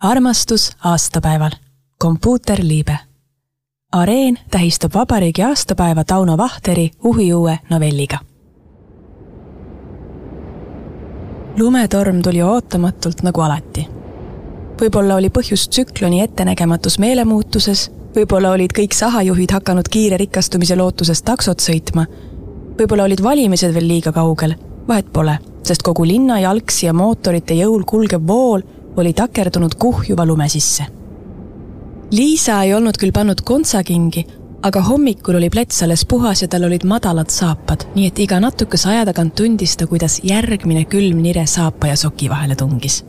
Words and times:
armastus 0.00 0.72
aastapäeval, 0.84 1.50
kompuuterliibe. 1.98 2.98
areen 3.92 4.38
tähistab 4.50 4.94
vabariigi 4.94 5.42
aastapäeva 5.42 6.04
Tauno 6.04 6.36
Vahteri 6.36 6.90
uhiuue 7.04 7.58
novelliga. 7.70 8.18
lumetorm 11.58 12.22
tuli 12.22 12.42
ootamatult 12.42 13.22
nagu 13.22 13.40
alati. 13.40 13.88
võib-olla 14.82 15.14
oli 15.14 15.28
põhjus 15.28 15.68
tsükloni 15.68 16.20
ettenägematus 16.20 16.98
meelemuutuses, 16.98 17.90
võib-olla 18.16 18.50
olid 18.50 18.70
kõik 18.78 18.94
sahajuhid 18.94 19.50
hakanud 19.50 19.88
kiire 19.90 20.16
rikastumise 20.16 20.76
lootuses 20.76 21.22
taksot 21.22 21.60
sõitma, 21.60 22.06
võib-olla 22.78 23.02
olid 23.02 23.22
valimised 23.22 23.74
veel 23.74 23.88
liiga 23.88 24.12
kaugel, 24.12 24.54
vahet 24.88 25.12
pole, 25.12 25.38
sest 25.62 25.82
kogu 25.82 26.06
linna 26.06 26.38
jalgsi 26.40 26.86
ja 26.86 26.92
mootorite 26.92 27.54
jõul 27.54 27.84
kulgev 27.84 28.26
vool 28.26 28.62
oli 28.98 29.12
takerdunud 29.12 29.74
kuhjuva 29.78 30.26
lume 30.26 30.48
sisse. 30.48 30.84
Liisa 32.10 32.62
ei 32.62 32.74
olnud 32.74 32.96
küll 32.96 33.12
pannud 33.12 33.42
kontsakingi, 33.44 34.24
aga 34.62 34.80
hommikul 34.82 35.36
oli 35.38 35.50
plets 35.50 35.82
alles 35.84 36.04
puhas 36.08 36.42
ja 36.42 36.48
tal 36.48 36.64
olid 36.64 36.86
madalad 36.88 37.30
saapad, 37.30 37.84
nii 37.94 38.08
et 38.08 38.18
iga 38.24 38.40
natukese 38.40 38.88
aja 38.90 39.04
tagant 39.08 39.34
tundis 39.38 39.76
ta, 39.76 39.86
kuidas 39.86 40.18
järgmine 40.24 40.86
külm 40.90 41.20
nire 41.22 41.46
saapa 41.46 41.92
ja 41.92 41.96
soki 41.96 42.30
vahele 42.30 42.56
tungis. 42.56 43.04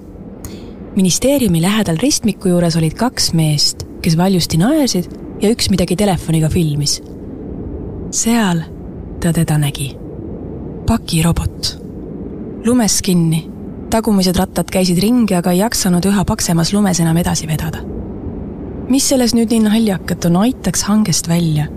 ministeeriumi 0.95 1.61
lähedal 1.61 1.97
ristmiku 2.01 2.49
juures 2.49 2.75
olid 2.75 2.93
kaks 2.93 3.33
meest, 3.33 3.85
kes 4.01 4.17
valjusti 4.17 4.57
naersid 4.57 5.05
ja 5.41 5.49
üks 5.49 5.69
midagi 5.69 5.95
telefoniga 5.95 6.49
filmis. 6.49 7.01
seal 8.11 8.61
ta 9.19 9.33
teda 9.33 9.57
nägi. 9.57 9.95
pakirobot. 10.85 11.77
lumes 12.65 13.01
kinni 13.01 13.58
tagumised 13.89 14.37
rattad 14.37 14.69
käisid 14.71 14.99
ringi, 15.01 15.35
aga 15.35 15.51
ei 15.51 15.63
jaksanud 15.63 16.05
üha 16.05 16.23
paksemas 16.25 16.73
lumes 16.73 16.99
enam 16.99 17.17
edasi 17.17 17.47
vedada. 17.47 17.81
mis 18.89 19.05
selles 19.09 19.35
nüüd 19.37 19.51
nii 19.53 19.59
naljakat 19.67 20.25
on, 20.25 20.39
aitaks 20.41 20.83
hangest 20.89 21.27
välja. 21.29 21.67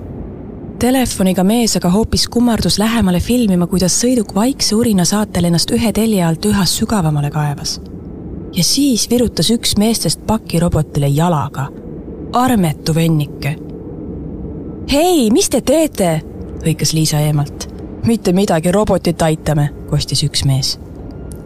Telefoniga 0.81 1.45
mees 1.45 1.77
aga 1.77 1.91
hoopis 1.93 2.25
kummardus 2.33 2.79
lähemale 2.81 3.21
filmima, 3.21 3.67
kuidas 3.67 3.99
sõiduk 4.01 4.33
vaikse 4.35 4.75
urina 4.75 5.05
saatel 5.05 5.45
ennast 5.45 5.71
ühe 5.71 5.93
telje 5.93 6.25
alt 6.25 6.45
üha 6.49 6.65
sügavamale 6.67 7.31
kaevas. 7.31 7.81
ja 8.53 8.65
siis 8.65 9.11
virutas 9.11 9.51
üks 9.51 9.77
meestest 9.79 10.27
pakirobotile 10.27 11.09
jalaga. 11.09 11.69
armetu 12.33 12.95
vennike. 12.95 13.57
hei, 14.93 15.31
mis 15.31 15.49
te 15.49 15.61
teete? 15.61 16.23
hõikas 16.65 16.93
Liisa 16.93 17.21
eemalt. 17.21 17.69
mitte 18.07 18.33
midagi, 18.33 18.73
robotit 18.73 19.23
aitame, 19.23 19.71
kostis 19.91 20.23
üks 20.23 20.45
mees 20.45 20.79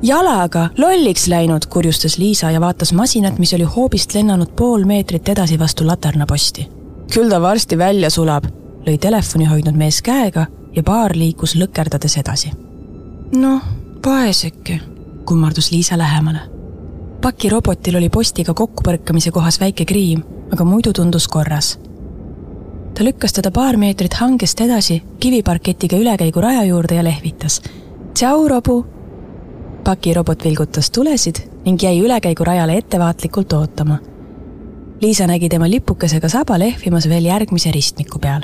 jalaga 0.02 0.68
lolliks 0.78 1.26
läinud, 1.28 1.66
kurjustas 1.66 2.18
Liisa 2.18 2.50
ja 2.50 2.60
vaatas 2.60 2.92
masinat, 2.92 3.38
mis 3.38 3.54
oli 3.54 3.62
hoobist 3.62 4.14
lennanud 4.14 4.52
pool 4.56 4.84
meetrit 4.84 5.28
edasi 5.28 5.58
vastu 5.58 5.86
laternaposti. 5.86 6.68
küll 7.14 7.30
ta 7.30 7.40
varsti 7.40 7.78
välja 7.78 8.10
sulab, 8.10 8.44
lõi 8.86 8.98
telefoni 8.98 9.44
hoidnud 9.44 9.74
mees 9.74 10.02
käega 10.02 10.46
ja 10.76 10.82
paar 10.82 11.16
liikus 11.16 11.56
lõkerdades 11.56 12.18
edasi. 12.20 12.50
noh, 13.36 13.62
vaeseke, 14.06 14.80
kummardus 15.24 15.70
Liisa 15.70 15.98
lähemale. 15.98 16.40
pakirobotil 17.22 17.96
oli 17.96 18.08
postiga 18.08 18.54
kokkupõrkamise 18.54 19.30
kohas 19.30 19.60
väike 19.60 19.84
kriim, 19.84 20.22
aga 20.52 20.64
muidu 20.64 20.92
tundus 20.92 21.28
korras. 21.28 21.78
ta 22.94 23.04
lükkas 23.04 23.32
teda 23.32 23.50
paar 23.50 23.76
meetrit 23.76 24.14
hangest 24.14 24.60
edasi 24.60 25.02
kiviparketiga 25.20 25.96
ülekäiguraja 25.96 26.64
juurde 26.64 26.94
ja 26.94 27.04
lehvitas. 27.04 27.62
tšau, 28.14 28.48
Robu 28.48 28.95
pakirobot 29.86 30.44
vilgutas 30.44 30.90
tulesid 30.90 31.38
ning 31.64 31.82
jäi 31.82 32.00
ülekäigurajale 32.02 32.76
ettevaatlikult 32.76 33.52
ootama. 33.52 33.98
Liisa 35.00 35.26
nägi 35.26 35.48
tema 35.48 35.68
lipukesega 35.70 36.28
saba 36.28 36.58
lehvimas 36.58 37.08
veel 37.08 37.24
järgmise 37.24 37.70
ristmiku 37.70 38.18
peal. 38.18 38.42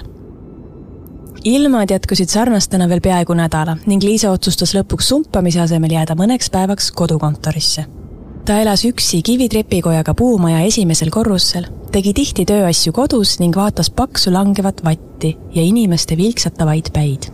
ilmad 1.44 1.90
jätkusid 1.90 2.28
sarnastena 2.28 2.88
veel 2.88 3.00
peaaegu 3.00 3.34
nädala 3.34 3.76
ning 3.86 4.02
Liisa 4.02 4.30
otsustas 4.30 4.74
lõpuks 4.74 5.08
sumpamise 5.10 5.60
asemel 5.60 5.90
jääda 5.90 6.14
mõneks 6.14 6.50
päevaks 6.52 6.92
kodukontorisse. 6.92 7.84
ta 8.44 8.60
elas 8.60 8.84
üksi 8.84 9.22
kivitrepikojaga 9.22 10.14
puumaja 10.14 10.60
esimesel 10.60 11.10
korrusel, 11.10 11.66
tegi 11.92 12.12
tihti 12.12 12.44
tööasju 12.44 12.92
kodus 12.92 13.38
ning 13.40 13.56
vaatas 13.56 13.90
paksu 13.90 14.32
langevat 14.32 14.84
vatti 14.84 15.36
ja 15.54 15.62
inimeste 15.62 16.16
vilksatavaid 16.16 16.92
päid. 16.92 17.32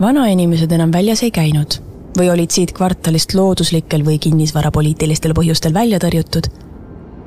vanainimesed 0.00 0.72
enam 0.72 0.92
väljas 0.92 1.22
ei 1.22 1.30
käinud 1.30 1.91
või 2.18 2.30
olid 2.32 2.52
siit 2.52 2.72
kvartalist 2.76 3.34
looduslikel 3.34 4.04
või 4.04 4.18
kinnisvarapoliitilistel 4.22 5.34
põhjustel 5.36 5.74
välja 5.74 5.98
tõrjutud. 5.98 6.48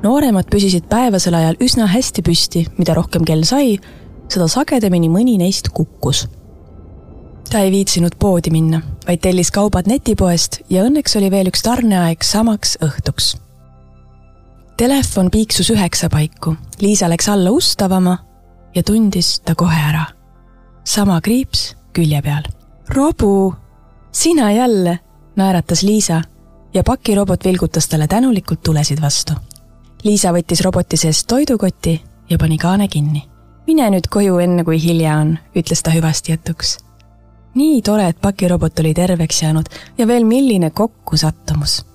nooremad 0.02 0.46
püsisid 0.50 0.86
päevasel 0.88 1.34
ajal 1.34 1.56
üsna 1.60 1.86
hästi 1.86 2.22
püsti, 2.22 2.66
mida 2.78 2.94
rohkem 2.94 3.24
kell 3.24 3.42
sai, 3.44 3.78
seda 4.28 4.48
sagedamini 4.48 5.08
mõni 5.08 5.38
neist 5.38 5.68
kukkus. 5.68 6.26
ta 7.50 7.58
ei 7.58 7.70
viitsinud 7.70 8.14
poodi 8.18 8.50
minna, 8.50 8.82
vaid 9.06 9.20
tellis 9.20 9.50
kaubad 9.50 9.86
netipoest 9.86 10.60
ja 10.70 10.84
õnneks 10.84 11.16
oli 11.16 11.30
veel 11.30 11.46
üks 11.48 11.62
tarneaeg 11.62 12.22
samaks 12.22 12.78
õhtuks. 12.82 13.36
Telefon 14.76 15.30
piiksus 15.30 15.70
üheksa 15.70 16.08
paiku, 16.12 16.56
Liisa 16.80 17.08
läks 17.08 17.28
alla 17.28 17.50
ust 17.50 17.82
avama 17.82 18.18
ja 18.74 18.82
tundis 18.82 19.40
ta 19.40 19.54
kohe 19.54 19.76
ära. 19.88 20.04
sama 20.84 21.20
kriips 21.20 21.74
külje 21.92 22.22
peal. 22.22 22.42
Robu 22.88 23.54
sina 24.16 24.52
jälle, 24.52 24.98
naeratas 25.36 25.82
Liisa 25.82 26.22
ja 26.74 26.82
pakirobot 26.82 27.44
vilgutas 27.44 27.88
talle 27.88 28.06
tänulikult 28.06 28.62
tulesid 28.62 29.02
vastu. 29.02 29.32
Liisa 30.04 30.32
võttis 30.32 30.62
roboti 30.64 30.96
seest 30.96 31.26
toidukoti 31.28 32.02
ja 32.30 32.38
pani 32.38 32.58
kaane 32.58 32.88
kinni. 32.88 33.28
mine 33.66 33.90
nüüd 33.90 34.06
koju, 34.10 34.38
enne 34.38 34.64
kui 34.64 34.78
hilja 34.82 35.16
on, 35.18 35.38
ütles 35.56 35.82
ta 35.82 35.90
hüvasti 35.90 36.32
jätuks. 36.32 36.78
nii 37.54 37.82
tore, 37.82 38.08
et 38.08 38.20
pakirobot 38.20 38.78
oli 38.78 38.94
terveks 38.94 39.42
jäänud 39.42 39.66
ja 39.98 40.06
veel 40.06 40.24
milline 40.24 40.70
kokkusattumus. 40.70 41.86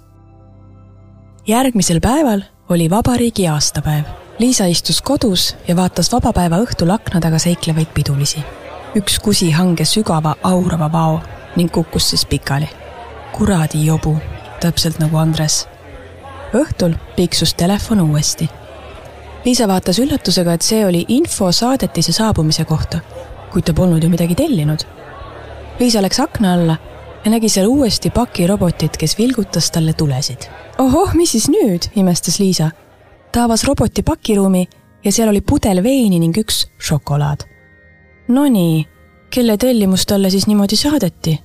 järgmisel 1.47 1.99
päeval 1.99 2.41
oli 2.69 2.89
vabariigi 2.89 3.47
aastapäev. 3.47 4.05
Liisa 4.39 4.65
istus 4.65 5.01
kodus 5.01 5.55
ja 5.67 5.75
vaatas 5.75 6.11
vabapäeva 6.11 6.57
õhtul 6.57 6.93
akna 6.93 7.19
taga 7.19 7.39
seiklevaid 7.39 7.93
pidulisi. 7.93 8.39
üks 8.95 9.19
kusi 9.19 9.51
hanges 9.51 9.93
sügava 9.93 10.35
aurava 10.43 10.91
vao 10.91 11.21
ning 11.55 11.71
kukkus 11.71 12.09
siis 12.09 12.25
pikali. 12.25 12.69
kuradi 13.31 13.85
jobu, 13.85 14.17
täpselt 14.59 14.99
nagu 14.99 15.17
Andres. 15.17 15.67
õhtul 16.53 16.93
piiksus 17.15 17.53
telefon 17.53 18.01
uuesti. 18.01 18.49
Liisa 19.45 19.67
vaatas 19.67 19.99
üllatusega, 19.99 20.53
et 20.53 20.61
see 20.61 20.85
oli 20.85 21.05
info 21.07 21.51
saadetise 21.51 22.11
saabumise 22.11 22.65
kohta, 22.65 22.99
kuid 23.51 23.65
ta 23.65 23.73
polnud 23.73 24.03
ju 24.03 24.09
midagi 24.09 24.35
tellinud. 24.35 24.83
Liisa 25.79 26.01
läks 26.01 26.19
akna 26.19 26.53
alla 26.53 26.77
ja 27.25 27.31
nägi 27.31 27.49
seal 27.49 27.67
uuesti 27.67 28.09
pakirobotit, 28.09 28.97
kes 28.97 29.17
vilgutas 29.17 29.71
talle 29.71 29.93
tulesid. 29.93 30.49
ohoh, 30.77 31.13
mis 31.13 31.31
siis 31.31 31.49
nüüd, 31.49 31.89
imestas 31.95 32.39
Liisa. 32.39 32.71
ta 33.31 33.43
avas 33.43 33.63
roboti 33.63 34.03
pakiruumi 34.03 34.67
ja 35.03 35.11
seal 35.11 35.29
oli 35.29 35.41
pudel 35.41 35.83
veini 35.83 36.19
ning 36.19 36.37
üks 36.37 36.67
šokolaad. 36.77 37.43
Nonii 38.27 38.87
kelle 39.31 39.57
tellimus 39.57 40.05
talle 40.05 40.29
siis 40.29 40.47
niimoodi 40.47 40.75
saadeti? 40.75 41.39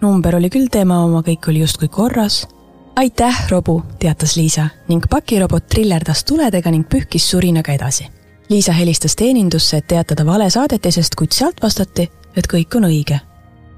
number 0.00 0.36
oli 0.36 0.50
küll 0.50 0.68
tema 0.70 1.00
oma, 1.04 1.22
kõik 1.26 1.50
oli 1.50 1.60
justkui 1.60 1.88
korras. 1.88 2.48
aitäh, 2.96 3.48
Robu, 3.50 3.82
teatas 3.98 4.36
Liisa 4.36 4.68
ning 4.88 5.04
pakirobot 5.10 5.66
trillerdas 5.66 6.24
tuledega 6.24 6.70
ning 6.70 6.86
pühkis 6.88 7.30
surinaga 7.30 7.72
edasi. 7.72 8.08
Liisa 8.48 8.72
helistas 8.72 9.16
teenindusse, 9.16 9.76
et 9.76 9.86
teatada 9.86 10.26
vale 10.26 10.50
saadetisest, 10.50 11.14
kuid 11.14 11.32
sealt 11.32 11.62
vastati, 11.62 12.08
et 12.36 12.46
kõik 12.46 12.76
on 12.76 12.84
õige. 12.84 13.20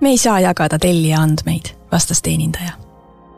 me 0.00 0.10
ei 0.10 0.18
saa 0.18 0.40
jagada 0.40 0.78
tellija 0.78 1.20
andmeid, 1.20 1.74
vastas 1.92 2.22
teenindaja. 2.22 2.72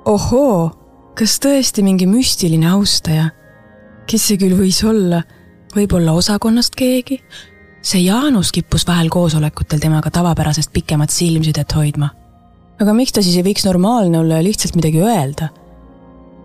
ohoo, 0.05 0.71
kas 1.15 1.39
tõesti 1.41 1.83
mingi 1.83 2.07
müstiline 2.07 2.71
austaja? 2.71 3.31
kes 4.07 4.29
see 4.29 4.39
küll 4.39 4.59
võis 4.59 4.85
olla? 4.85 5.23
võib-olla 5.77 6.13
osakonnast 6.13 6.75
keegi? 6.75 7.23
See 7.83 8.05
Jaanus 8.07 8.53
kippus 8.55 8.87
vahel 8.87 9.11
koosolekutel 9.11 9.81
temaga 9.83 10.11
tavapärasest 10.11 10.73
pikemat 10.73 11.11
silmsidet 11.11 11.75
hoidma. 11.75 12.11
aga 12.81 12.93
miks 12.95 13.13
ta 13.13 13.23
siis 13.23 13.37
ei 13.37 13.45
võiks 13.47 13.67
normaalne 13.67 14.19
olla 14.19 14.39
ja 14.39 14.47
lihtsalt 14.47 14.77
midagi 14.79 15.03
öelda? 15.03 15.49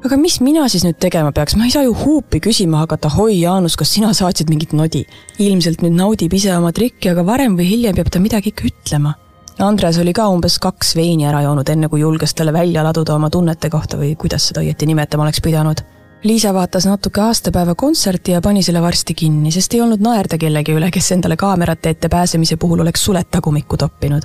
aga 0.05 0.17
mis 0.17 0.39
mina 0.41 0.67
siis 0.69 0.85
nüüd 0.85 0.97
tegema 1.01 1.31
peaks, 1.31 1.55
ma 1.55 1.67
ei 1.67 1.73
saa 1.73 1.83
ju 1.85 1.93
huupi 1.93 2.41
küsima 2.43 2.81
hakata, 2.85 3.09
hoi 3.09 3.39
Jaanus, 3.39 3.77
kas 3.77 3.93
sina 3.93 4.13
saatsid 4.13 4.49
mingit 4.49 4.73
nodi? 4.73 5.05
ilmselt 5.39 5.85
nüüd 5.85 5.97
naudib 5.97 6.33
ise 6.33 6.55
oma 6.57 6.73
trikki, 6.73 7.11
aga 7.13 7.25
varem 7.25 7.57
või 7.57 7.69
hiljem 7.69 7.97
peab 7.97 8.09
ta 8.13 8.21
midagi 8.23 8.53
ikka 8.53 8.69
ütlema. 8.71 9.13
Andres 9.57 9.97
oli 9.97 10.13
ka 10.13 10.27
umbes 10.29 10.59
kaks 10.61 10.93
veini 10.95 11.25
ära 11.25 11.41
joonud, 11.41 11.69
enne 11.69 11.89
kui 11.89 12.03
julges 12.03 12.35
talle 12.37 12.53
välja 12.53 12.83
laduda 12.85 13.15
oma 13.15 13.29
tunnete 13.33 13.71
kohta 13.73 13.97
või 13.97 14.11
kuidas 14.15 14.51
seda 14.51 14.61
õieti 14.61 14.85
nimetama 14.85 15.25
oleks 15.25 15.41
pidanud 15.41 15.81
Liisa 16.27 16.53
vaatas 16.53 16.85
natuke 16.85 17.21
aastapäeva 17.21 17.75
kontserti 17.75 18.31
ja 18.31 18.41
pani 18.41 18.63
selle 18.63 18.81
varsti 18.81 19.13
kinni, 19.13 19.51
sest 19.51 19.73
ei 19.73 19.81
olnud 19.81 20.01
naerda 20.03 20.35
kellegi 20.37 20.73
üle, 20.75 20.89
kes 20.91 21.11
endale 21.15 21.37
kaamerate 21.39 21.93
ette 21.95 22.09
pääsemise 22.11 22.57
puhul 22.59 22.83
oleks 22.83 23.05
suled 23.05 23.29
tagumikku 23.31 23.77
toppinud. 23.77 24.21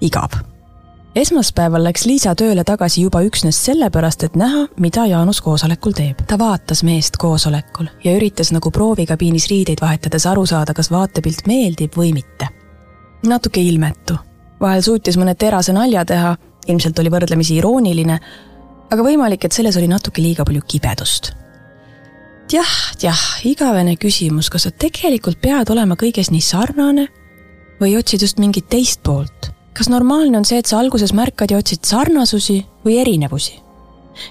igav. 0.00 0.36
esmaspäeval 1.14 1.84
läks 1.84 2.06
Liisa 2.06 2.34
tööle 2.34 2.64
tagasi 2.64 3.02
juba 3.02 3.24
üksnes 3.26 3.58
sellepärast, 3.64 4.22
et 4.22 4.36
näha, 4.36 4.66
mida 4.78 5.06
Jaanus 5.06 5.40
koosolekul 5.40 5.92
teeb. 5.98 6.22
ta 6.26 6.38
vaatas 6.38 6.82
meest 6.82 7.16
koosolekul 7.16 7.86
ja 8.04 8.16
üritas 8.16 8.52
nagu 8.52 8.70
proovikabiinis 8.70 9.50
riideid 9.50 9.82
vahetades 9.82 10.26
aru 10.26 10.46
saada, 10.46 10.74
kas 10.74 10.90
vaatepilt 10.90 11.46
meeldib 11.46 11.96
või 11.96 12.12
mitte. 12.12 12.48
natuke 13.26 13.60
ilmetu. 13.60 14.14
vahel 14.60 14.82
suutis 14.82 15.16
mõne 15.16 15.34
terase 15.34 15.72
nalja 15.72 16.04
teha, 16.04 16.36
ilmselt 16.68 16.98
oli 16.98 17.10
võrdlemisi 17.10 17.56
irooniline, 17.56 18.20
aga 18.90 19.02
võimalik, 19.02 19.44
et 19.44 19.52
selles 19.52 19.76
oli 19.76 19.88
natuke 19.90 20.22
liiga 20.22 20.44
palju 20.46 20.62
kibedust 20.66 21.32
jah, 22.52 22.72
jah, 23.02 23.22
igavene 23.46 23.96
küsimus, 24.00 24.50
kas 24.52 24.66
sa 24.68 24.72
tegelikult 24.72 25.40
pead 25.42 25.70
olema 25.74 25.96
kõiges 25.98 26.30
nii 26.30 26.44
sarnane 26.44 27.08
või 27.80 27.96
otsid 27.98 28.22
just 28.22 28.40
mingit 28.42 28.70
teist 28.70 29.02
poolt? 29.06 29.50
kas 29.76 29.90
normaalne 29.92 30.38
on 30.38 30.46
see, 30.48 30.56
et 30.62 30.68
sa 30.68 30.78
alguses 30.80 31.12
märkad 31.12 31.52
ja 31.52 31.58
otsid 31.60 31.84
sarnasusi 31.84 32.62
või 32.86 33.00
erinevusi? 33.02 33.58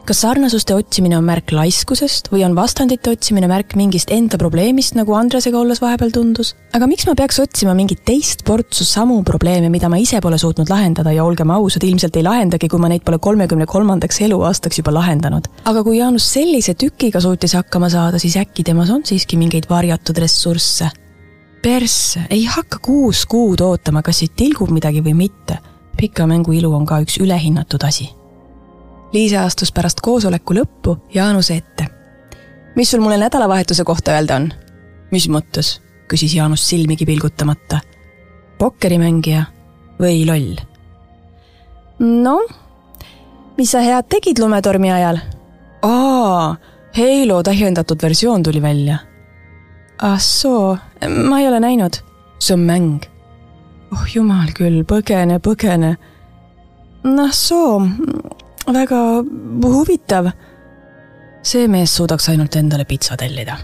Kas 0.06 0.22
sarnasuste 0.26 0.76
otsimine 0.76 1.18
on 1.18 1.26
märk 1.28 1.54
laiskusest 1.56 2.32
või 2.34 2.46
on 2.48 2.56
vastandite 2.58 3.12
otsimine 3.14 3.50
märk 3.52 3.76
mingist 3.80 4.12
enda 4.14 4.40
probleemist, 4.42 4.96
nagu 4.98 5.16
Andresega 5.18 5.60
olles 5.60 5.82
vahepeal 5.84 6.14
tundus? 6.16 6.56
aga 6.76 6.90
miks 6.92 7.08
ma 7.08 7.16
peaks 7.16 7.40
otsima 7.44 7.76
mingit 7.78 8.04
teist 8.08 8.44
portsu 8.48 8.86
samu 8.88 9.22
probleeme, 9.24 9.70
mida 9.74 9.90
ma 9.90 10.00
ise 10.02 10.20
pole 10.22 10.40
suutnud 10.42 10.70
lahendada 10.72 11.14
ja 11.16 11.24
olgem 11.24 11.54
ausad, 11.56 11.86
ilmselt 11.88 12.18
ei 12.20 12.26
lahendagi, 12.26 12.70
kui 12.72 12.82
ma 12.82 12.92
neid 12.92 13.06
pole 13.06 13.20
kolmekümne 13.20 13.66
kolmandaks 13.70 14.22
eluaastaks 14.28 14.82
juba 14.82 14.94
lahendanud. 14.96 15.50
aga 15.66 15.84
kui 15.84 16.00
Jaanus 16.00 16.28
sellise 16.34 16.76
tükiga 16.80 17.22
suutis 17.24 17.56
hakkama 17.58 17.90
saada, 17.90 18.20
siis 18.20 18.38
äkki 18.42 18.64
temas 18.64 18.92
on 18.92 19.06
siiski 19.06 19.40
mingeid 19.40 19.70
varjatud 19.70 20.18
ressursse 20.22 20.92
persse, 21.66 22.20
ei 22.30 22.44
hakka 22.46 22.78
kuus 22.82 23.24
kuud 23.26 23.62
ootama, 23.66 24.04
kas 24.06 24.20
siit 24.22 24.36
tilgub 24.38 24.70
midagi 24.70 25.02
või 25.06 25.16
mitte. 25.26 25.58
pika 25.98 26.28
mängu 26.28 26.52
ilu 26.54 26.70
on 26.76 26.86
ka 26.86 27.00
üks 27.02 27.18
ülehinnatud 27.24 27.84
asi. 27.88 28.10
Liisa 29.14 29.44
astus 29.44 29.72
pärast 29.72 30.02
koosoleku 30.02 30.54
lõppu 30.54 30.98
Jaanuse 31.14 31.56
ette. 31.56 31.88
mis 32.76 32.92
sul 32.92 33.02
mulle 33.02 33.18
nädalavahetuse 33.18 33.84
kohta 33.84 34.12
öelda 34.12 34.36
on? 34.36 34.54
mis 35.12 35.30
mõttes? 35.30 35.82
küsis 36.08 36.36
Jaanus 36.36 36.70
silmigi 36.70 37.06
pilgutamata. 37.06 37.80
pokkerimängija 38.58 39.46
või 40.00 40.26
loll? 40.28 40.56
noh, 42.00 42.46
mis 43.58 43.72
sa 43.72 43.80
head 43.80 44.10
tegid 44.10 44.40
lumetormi 44.40 44.92
ajal? 44.92 45.20
aa, 45.82 46.56
Halo 46.96 47.44
täiendatud 47.44 48.02
versioon 48.02 48.44
tuli 48.44 48.62
välja 48.62 48.98
ah 50.02 50.20
soo, 50.20 50.78
ma 51.30 51.40
ei 51.40 51.48
ole 51.48 51.60
näinud. 51.60 51.94
see 52.40 52.54
on 52.54 52.60
mäng. 52.60 53.06
oh 53.92 54.06
jumal 54.16 54.52
küll, 54.58 54.84
põgene, 54.84 55.40
põgene. 55.40 55.96
noh, 57.04 57.32
soo, 57.32 57.80
väga 58.74 59.00
huvitav. 59.64 60.32
see 61.46 61.68
mees 61.68 61.96
suudaks 61.96 62.30
ainult 62.30 62.56
endale 62.56 62.86
pitsa 62.86 63.18
tellida. 63.18 63.58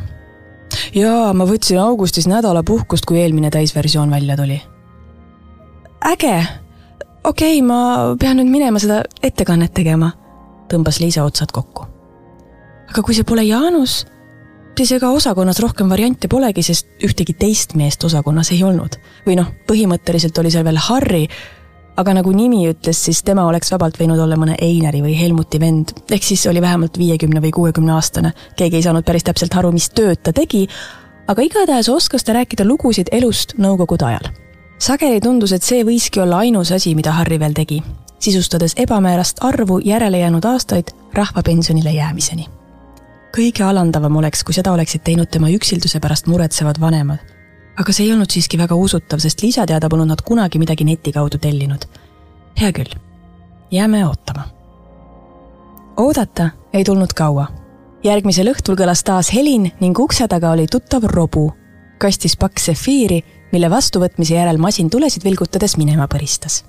jaa, 0.96 1.34
ma 1.34 1.46
võtsin 1.46 1.80
augustis 1.82 2.28
nädalapuhkust, 2.28 3.06
kui 3.06 3.20
eelmine 3.20 3.50
täisversioon 3.50 4.12
välja 4.12 4.38
tuli. 4.38 4.62
äge. 6.06 6.46
okei 7.24 7.60
okay,, 7.60 7.62
ma 7.62 8.16
pean 8.20 8.38
nüüd 8.38 8.52
minema 8.52 8.80
seda 8.80 9.04
ettekannet 9.24 9.74
tegema, 9.74 10.12
tõmbas 10.70 11.00
Liisa 11.00 11.24
otsad 11.24 11.52
kokku. 11.52 11.86
aga 12.90 13.02
kui 13.02 13.16
see 13.16 13.24
pole 13.24 13.44
Jaanus 13.44 14.06
siis 14.78 14.92
ega 14.98 15.10
osakonnas 15.10 15.60
rohkem 15.60 15.90
variante 15.90 16.28
polegi, 16.32 16.64
sest 16.64 17.04
ühtegi 17.06 17.36
teist 17.38 17.76
meest 17.76 18.04
osakonnas 18.04 18.52
ei 18.52 18.64
olnud. 18.64 18.98
või 19.28 19.36
noh, 19.38 19.52
põhimõtteliselt 19.68 20.38
oli 20.38 20.52
seal 20.52 20.66
veel 20.66 20.80
Harry, 20.88 21.28
aga 22.02 22.16
nagu 22.18 22.34
nimi 22.36 22.64
ütles, 22.70 23.00
siis 23.06 23.22
tema 23.26 23.46
oleks 23.50 23.72
vabalt 23.74 24.00
võinud 24.02 24.20
olla 24.20 24.38
mõne 24.40 24.58
Einari 24.62 25.04
või 25.04 25.16
Helmuti 25.20 25.60
vend, 25.62 25.94
ehk 26.12 26.26
siis 26.26 26.46
oli 26.50 26.62
vähemalt 26.62 26.98
viiekümne 26.98 27.42
või 27.44 27.52
kuuekümne 27.56 27.94
aastane. 27.96 28.34
keegi 28.56 28.80
ei 28.80 28.86
saanud 28.86 29.06
päris 29.06 29.24
täpselt 29.28 29.56
aru, 29.56 29.72
mis 29.72 29.90
tööd 29.90 30.22
ta 30.24 30.34
tegi, 30.34 30.68
aga 31.28 31.42
igatahes 31.42 31.90
oskas 31.90 32.24
ta 32.24 32.34
rääkida 32.38 32.66
lugusid 32.68 33.12
elust 33.12 33.58
nõukogude 33.58 34.06
ajal. 34.06 34.32
sageli 34.80 35.22
tundus, 35.22 35.52
et 35.52 35.64
see 35.64 35.84
võiski 35.84 36.22
olla 36.22 36.42
ainus 36.46 36.72
asi, 36.72 36.96
mida 36.96 37.12
Harry 37.12 37.40
veel 37.40 37.54
tegi, 37.54 37.84
sisustades 38.20 38.74
ebamäärast 38.78 39.44
arvu 39.46 39.80
järele 39.86 40.20
jäänud 40.20 40.46
aastaid 40.46 40.96
rahvapensionile 41.14 41.92
jäämiseni 41.92 42.48
kõige 43.32 43.64
alandavam 43.64 44.18
oleks, 44.20 44.44
kui 44.44 44.54
seda 44.54 44.74
oleksid 44.76 45.06
teinud 45.08 45.30
tema 45.32 45.48
üksilduse 45.52 46.00
pärast 46.04 46.28
muretsevad 46.28 46.80
vanemad. 46.80 47.20
Aga 47.80 47.94
see 47.94 48.06
ei 48.06 48.14
olnud 48.14 48.32
siiski 48.32 48.58
väga 48.60 48.76
usutav, 48.76 49.22
sest 49.24 49.42
Liisa 49.44 49.66
teada 49.68 49.90
polnud 49.90 50.10
nad 50.12 50.22
kunagi 50.26 50.60
midagi 50.60 50.86
neti 50.88 51.12
kaudu 51.12 51.38
tellinud. 51.38 51.86
hea 52.62 52.72
küll, 52.72 52.96
jääme 53.72 54.06
ootama. 54.08 54.48
oodata 55.98 56.50
ei 56.74 56.84
tulnud 56.84 57.14
kaua. 57.16 57.48
järgmisel 58.04 58.54
õhtul 58.54 58.76
kõlas 58.76 59.04
taas 59.04 59.34
helin 59.34 59.72
ning 59.80 60.00
ukse 60.00 60.28
taga 60.28 60.52
oli 60.52 60.68
tuttav 60.68 61.04
robu. 61.04 61.52
kastis 61.98 62.38
paks 62.38 62.66
sefiiri, 62.66 63.24
mille 63.52 63.70
vastuvõtmise 63.70 64.36
järel 64.36 64.58
masin 64.58 64.90
tulesid 64.90 65.24
vilgutades 65.24 65.78
minema 65.78 66.08
põristas 66.08 66.64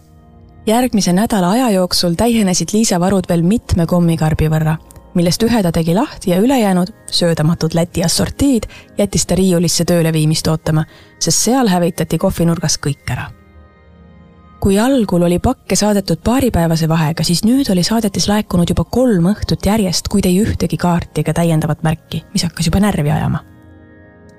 järgmise 0.66 1.12
nädala 1.12 1.50
aja 1.50 1.70
jooksul 1.70 2.14
täienesid 2.14 2.68
Liisa 2.72 3.00
varud 3.00 3.26
veel 3.28 3.42
mitme 3.42 3.86
kommikarbi 3.86 4.48
võrra 4.48 4.76
millest 5.14 5.42
ühe 5.42 5.62
ta 5.62 5.72
tegi 5.72 5.94
lahti 5.94 6.30
ja 6.30 6.40
ülejäänud, 6.40 6.92
söödamatud 7.10 7.74
Läti 7.74 8.04
assortiid, 8.04 8.68
jättis 8.98 9.26
ta 9.26 9.34
riiulisse 9.34 9.84
tööle 9.84 10.12
viimist 10.12 10.48
ootama, 10.48 10.84
sest 11.18 11.48
seal 11.48 11.68
hävitati 11.68 12.18
kohvinurgas 12.18 12.78
kõik 12.78 13.12
ära. 13.12 13.30
kui 14.62 14.76
algul 14.78 15.22
oli 15.26 15.40
pakke 15.42 15.74
saadetud 15.76 16.20
paaripäevase 16.24 16.86
vahega, 16.88 17.24
siis 17.26 17.40
nüüd 17.42 17.66
oli 17.72 17.82
saadetis 17.82 18.28
laekunud 18.30 18.70
juba 18.70 18.84
kolm 18.84 19.26
õhtut 19.26 19.66
järjest, 19.66 20.08
kuid 20.08 20.26
ei 20.26 20.38
ühtegi 20.38 20.76
kaarti 20.78 21.20
ega 21.20 21.34
täiendavat 21.34 21.82
märki, 21.82 22.22
mis 22.32 22.44
hakkas 22.46 22.70
juba 22.70 22.80
närvi 22.80 23.10
ajama. 23.10 23.42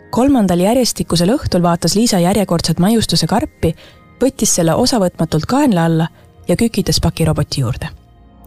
kolmandal 0.10 0.60
järjestikusel 0.60 1.36
õhtul 1.36 1.62
vaatas 1.62 1.96
Liisa 1.96 2.20
järjekordset 2.20 2.80
maiustuse 2.80 3.28
karpi, 3.28 3.76
võttis 4.22 4.56
selle 4.56 4.74
osavõtmatult 4.74 5.46
kaenla 5.46 5.86
alla 5.86 6.08
ja 6.48 6.56
kükitas 6.56 7.02
pakiroboti 7.02 7.62
juurde. 7.62 7.90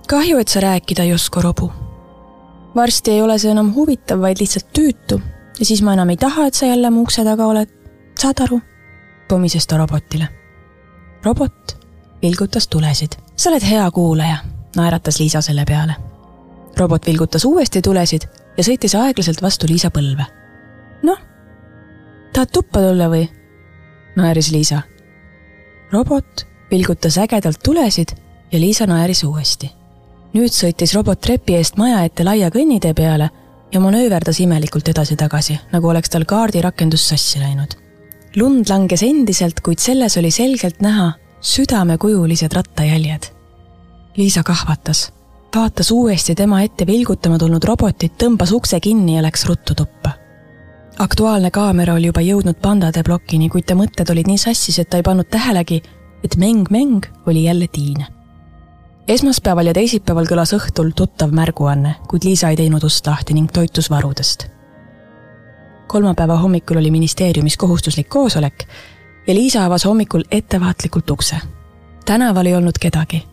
kahju, 0.09 0.39
et 0.39 0.49
sa 0.49 0.61
rääkida 0.61 1.03
ei 1.03 1.13
oska, 1.13 1.43
Robu 1.43 1.86
varsti 2.77 3.11
ei 3.11 3.23
ole 3.23 3.39
see 3.39 3.51
enam 3.51 3.73
huvitav, 3.75 4.21
vaid 4.21 4.41
lihtsalt 4.41 4.69
tüütu 4.77 5.21
ja 5.59 5.65
siis 5.65 5.83
ma 5.83 5.93
enam 5.97 6.11
ei 6.13 6.17
taha, 6.17 6.47
et 6.47 6.55
sa 6.55 6.67
jälle 6.67 6.91
mu 6.91 7.03
ukse 7.03 7.25
taga 7.25 7.47
oled. 7.47 7.69
saad 8.19 8.41
aru? 8.41 8.61
pomises 9.29 9.67
ta 9.67 9.77
robotile. 9.77 10.29
robot 11.25 11.77
vilgutas 12.23 12.69
tulesid. 12.69 13.13
sa 13.37 13.51
oled 13.51 13.63
hea 13.71 13.91
kuulaja, 13.91 14.37
naeratas 14.77 15.21
Liisa 15.21 15.41
selle 15.41 15.65
peale. 15.65 15.95
robot 16.77 17.07
vilgutas 17.07 17.45
uuesti 17.45 17.83
tulesid 17.83 18.23
ja 18.57 18.65
sõitis 18.65 18.95
aeglaselt 18.99 19.43
vastu 19.43 19.67
Liisa 19.69 19.91
põlve. 19.91 20.27
noh, 21.03 21.19
tahad 22.33 22.53
tuppa 22.53 22.81
tulla 22.81 23.09
või? 23.09 23.29
naeris 24.17 24.51
Liisa. 24.51 24.83
robot 25.93 26.47
vilgutas 26.71 27.19
ägedalt 27.19 27.59
tulesid 27.65 28.17
ja 28.53 28.61
Liisa 28.61 28.87
naeris 28.87 29.25
uuesti 29.25 29.76
nüüd 30.37 30.53
sõitis 30.53 30.93
robot 30.97 31.21
trepi 31.23 31.57
eest 31.57 31.79
maja 31.81 32.03
ette 32.05 32.25
laia 32.27 32.51
kõnnitee 32.53 32.95
peale 32.97 33.31
ja 33.73 33.81
manööverdas 33.81 34.41
imelikult 34.45 34.89
edasi-tagasi, 34.93 35.59
nagu 35.73 35.89
oleks 35.89 36.13
tal 36.13 36.27
kaardirakendus 36.29 37.09
sassi 37.13 37.41
läinud. 37.41 37.77
lund 38.37 38.69
langes 38.69 39.03
endiselt, 39.03 39.61
kuid 39.65 39.81
selles 39.81 40.17
oli 40.21 40.31
selgelt 40.31 40.81
näha 40.85 41.13
südamekujulised 41.41 42.53
rattajäljed. 42.53 43.31
Liisa 44.17 44.43
kahvatas, 44.43 45.13
vaatas 45.57 45.91
uuesti 45.91 46.35
tema 46.35 46.63
ette 46.63 46.87
vilgutama 46.87 47.39
tulnud 47.39 47.65
robotit, 47.65 48.13
tõmbas 48.23 48.53
ukse 48.53 48.81
kinni 48.81 49.17
ja 49.17 49.23
läks 49.23 49.47
ruttu 49.47 49.75
tuppa. 49.75 50.11
aktuaalne 50.99 51.51
kaamera 51.51 51.95
oli 51.95 52.07
juba 52.07 52.21
jõudnud 52.21 52.61
pandade 52.63 53.03
plokini, 53.03 53.49
kuid 53.49 53.65
ta 53.65 53.75
mõtted 53.75 54.11
olid 54.11 54.27
nii 54.27 54.39
sassis, 54.39 54.79
et 54.79 54.91
ta 54.91 54.97
ei 54.97 55.03
pannud 55.03 55.29
tähelegi, 55.31 55.83
et 56.25 56.37
mäng-mäng 56.37 57.09
oli 57.27 57.45
jälle 57.45 57.69
tiine 57.73 58.16
esmaspäeval 59.09 59.67
ja 59.71 59.75
teisipäeval 59.75 60.27
kõlas 60.27 60.53
õhtul 60.57 60.91
tuttav 60.97 61.31
märguanne, 61.35 61.95
kuid 62.11 62.25
Liisa 62.27 62.51
ei 62.51 62.57
teinud 62.59 62.85
ust 62.85 63.07
lahti 63.07 63.35
ning 63.35 63.51
toitus 63.53 63.91
varudest. 63.91 64.47
kolmapäeva 65.87 66.37
hommikul 66.37 66.77
oli 66.77 66.91
ministeeriumis 66.91 67.57
kohustuslik 67.57 68.09
koosolek 68.09 68.67
ja 69.27 69.35
Liisa 69.35 69.65
avas 69.65 69.85
hommikul 69.85 70.25
ettevaatlikult 70.31 71.11
ukse. 71.11 71.37
tänaval 72.05 72.47
ei 72.47 72.55
olnud 72.55 72.79
kedagi. 72.81 73.27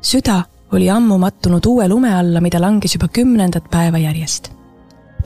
süda 0.00 0.42
oli 0.72 0.90
ammu 0.90 1.18
mattunud 1.18 1.66
uue 1.66 1.88
lume 1.88 2.14
alla, 2.14 2.40
mida 2.40 2.60
langes 2.60 2.94
juba 2.94 3.08
kümnendat 3.08 3.70
päeva 3.70 3.98
järjest. 3.98 4.52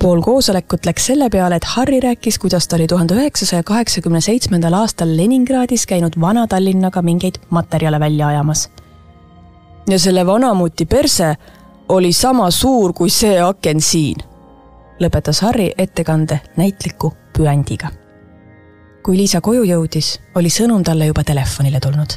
pool 0.03 0.21
koosolekut 0.21 0.87
läks 0.87 1.07
selle 1.07 1.31
peale, 1.31 1.57
et 1.57 1.65
Harri 1.65 2.00
rääkis, 2.00 2.38
kuidas 2.38 2.69
ta 2.69 2.76
oli 2.76 2.87
tuhande 2.87 3.15
üheksasaja 3.15 3.62
kaheksakümne 3.62 4.21
seitsmendal 4.21 4.73
aastal 4.73 5.17
Leningradis 5.17 5.87
käinud 5.87 6.21
Vana-Tallinnaga 6.21 7.03
mingeid 7.03 7.35
materjale 7.50 8.00
välja 8.00 8.26
ajamas 8.26 8.71
ja 9.88 9.99
selle 9.99 10.26
vanamuti 10.26 10.87
perse 10.87 11.35
oli 11.88 12.12
sama 12.12 12.50
suur 12.50 12.93
kui 12.93 13.11
see 13.11 13.38
aken 13.43 13.81
siin, 13.81 14.23
lõpetas 15.00 15.40
Harri 15.43 15.73
ettekande 15.78 16.40
näitliku 16.57 17.12
püändiga. 17.37 17.88
kui 19.02 19.16
Liisa 19.16 19.40
koju 19.40 19.62
jõudis, 19.62 20.21
oli 20.35 20.50
sõnum 20.50 20.83
talle 20.83 21.07
juba 21.07 21.23
telefonile 21.25 21.81
tulnud. 21.81 22.16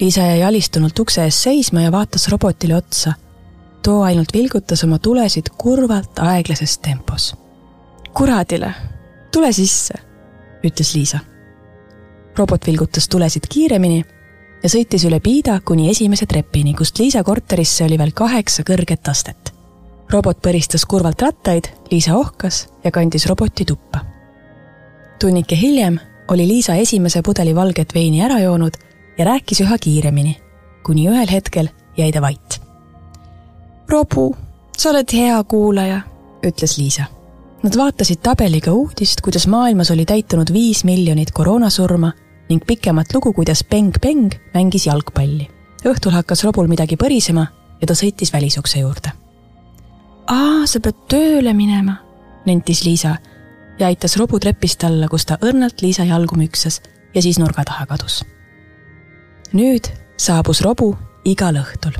Liisa 0.00 0.20
jäi 0.20 0.42
alistunult 0.42 0.98
ukse 0.98 1.24
ees 1.24 1.42
seisma 1.42 1.82
ja 1.82 1.92
vaatas 1.92 2.28
robotile 2.28 2.76
otsa. 2.76 3.12
too 3.82 4.02
ainult 4.02 4.32
vilgutas 4.34 4.84
oma 4.84 4.98
tulesid 4.98 5.48
kurvalt 5.58 6.18
aeglases 6.18 6.78
tempos. 6.78 7.34
kuradile, 8.14 8.74
tule 9.32 9.52
sisse, 9.52 9.94
ütles 10.64 10.94
Liisa. 10.94 11.18
robot 12.36 12.66
vilgutas 12.66 13.08
tulesid 13.08 13.42
kiiremini 13.48 14.04
ja 14.62 14.70
sõitis 14.70 15.04
üle 15.08 15.18
piida 15.20 15.58
kuni 15.64 15.88
esimese 15.90 16.26
trepini, 16.26 16.74
kust 16.74 16.98
Liisa 16.98 17.22
korterisse 17.26 17.84
oli 17.84 17.98
veel 17.98 18.12
kaheksa 18.14 18.62
kõrget 18.62 19.08
astet. 19.10 19.52
robot 20.12 20.38
põristas 20.42 20.84
kurvalt 20.86 21.22
rattaid, 21.22 21.68
Liisa 21.90 22.16
ohkas 22.16 22.68
ja 22.84 22.90
kandis 22.90 23.26
roboti 23.26 23.64
tuppa. 23.64 24.00
tunnike 25.18 25.56
hiljem 25.56 25.98
oli 26.28 26.46
Liisa 26.46 26.74
esimese 26.74 27.22
pudeli 27.22 27.54
valget 27.54 27.94
veini 27.94 28.22
ära 28.22 28.38
joonud 28.38 28.76
ja 29.18 29.24
rääkis 29.24 29.60
üha 29.60 29.78
kiiremini, 29.78 30.40
kuni 30.82 31.08
ühel 31.08 31.30
hetkel 31.30 31.68
jäi 31.96 32.12
ta 32.12 32.20
vait. 32.20 32.60
Robu, 33.88 34.36
sa 34.78 34.90
oled 34.90 35.12
hea 35.12 35.44
kuulaja, 35.44 36.00
ütles 36.46 36.78
Liisa. 36.78 37.04
Nad 37.62 37.76
vaatasid 37.76 38.18
tabeliga 38.22 38.72
uudist, 38.72 39.20
kuidas 39.20 39.46
maailmas 39.46 39.90
oli 39.90 40.04
täitunud 40.04 40.52
viis 40.52 40.84
miljonit 40.84 41.30
koroonasurma 41.30 42.12
ning 42.52 42.60
pikemat 42.68 43.14
lugu, 43.16 43.32
kuidas 43.32 43.64
Peng 43.64 43.96
Peng 44.00 44.36
mängis 44.54 44.86
jalgpalli. 44.86 45.48
õhtul 45.88 46.12
hakkas 46.12 46.44
robul 46.44 46.68
midagi 46.68 47.00
põrisema 47.00 47.46
ja 47.80 47.88
ta 47.88 47.96
sõitis 47.96 48.32
välisukse 48.32 48.84
juurde. 48.84 49.12
aa, 50.26 50.66
sa 50.66 50.80
pead 50.80 51.08
tööle 51.08 51.56
minema, 51.56 51.96
nentis 52.46 52.84
Liisa 52.84 53.16
ja 53.78 53.88
aitas 53.88 54.16
robu 54.20 54.38
trepist 54.38 54.84
alla, 54.84 55.08
kus 55.08 55.26
ta 55.26 55.40
õrnalt 55.40 55.82
Liisa 55.82 56.04
jalgu 56.04 56.36
müksas 56.36 56.82
ja 57.14 57.22
siis 57.22 57.40
nurga 57.40 57.64
taha 57.64 57.86
kadus 57.86 58.22
nüüd 59.52 59.88
saabus 60.16 60.62
robu 60.64 60.94
igal 61.24 61.56
õhtul. 61.60 61.94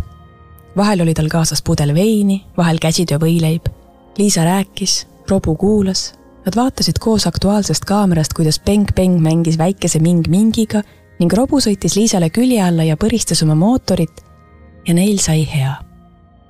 vahel 0.77 1.03
oli 1.05 1.15
tal 1.15 1.29
kaasas 1.29 1.63
pudel 1.63 1.95
veini, 1.95 2.45
vahel 2.57 2.79
käsitöö 2.81 3.19
võileib. 3.21 3.69
Liisa 4.19 4.45
rääkis, 4.45 5.07
robu 5.29 5.55
kuulas. 5.57 6.15
Nad 6.47 6.57
vaatasid 6.57 6.99
koos 7.01 7.27
Aktuaalsest 7.27 7.85
kaamerast, 7.85 8.33
kuidas 8.35 8.59
Peng-Peng 8.59 9.21
mängis 9.23 9.59
väikese 9.59 9.99
Ming-Mingiga 10.03 10.83
ning 11.21 11.33
robu 11.33 11.61
sõitis 11.63 11.95
Liisale 11.97 12.31
külje 12.31 12.63
alla 12.63 12.83
ja 12.83 12.97
põristas 12.97 13.45
oma 13.45 13.55
mootorit 13.55 14.25
ja 14.87 14.95
neil 14.95 15.19
sai 15.19 15.47
hea. 15.47 15.77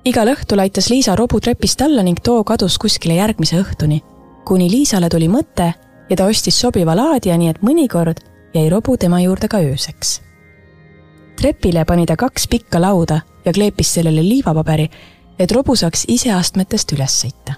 igal 0.05 0.27
õhtul 0.33 0.59
aitas 0.59 0.89
Liisa 0.89 1.15
robu 1.15 1.39
trepist 1.39 1.81
alla 1.81 2.03
ning 2.03 2.19
too 2.23 2.43
kadus 2.43 2.77
kuskile 2.77 3.15
järgmise 3.15 3.61
õhtuni, 3.61 4.01
kuni 4.45 4.71
Liisale 4.71 5.09
tuli 5.09 5.27
mõte 5.27 5.73
ja 6.09 6.15
ta 6.17 6.25
ostis 6.25 6.59
sobiva 6.59 6.95
laadija, 6.95 7.37
nii 7.37 7.49
et 7.49 7.61
mõnikord 7.61 8.19
jäi 8.53 8.69
robu 8.69 8.97
tema 8.97 9.21
juurde 9.21 9.47
ka 9.47 9.61
ööseks 9.61 10.19
trepile 11.43 11.85
pani 11.85 12.05
ta 12.05 12.15
kaks 12.15 12.47
pikka 12.47 12.81
lauda 12.81 13.19
ja 13.45 13.53
kleepis 13.53 13.93
sellele 13.93 14.23
liivapaberi, 14.23 14.87
et 15.39 15.51
robu 15.51 15.75
saaks 15.75 16.05
ise 16.07 16.31
astmetest 16.31 16.93
üles 16.95 17.15
sõita. 17.23 17.57